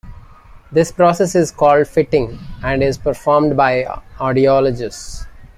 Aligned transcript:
This 0.71 0.91
process 0.91 1.35
is 1.35 1.51
called 1.51 1.87
"fitting" 1.87 2.39
and 2.63 2.81
is 2.81 2.97
performed 2.97 3.55
by 3.55 3.83
audiologists. 4.17 5.27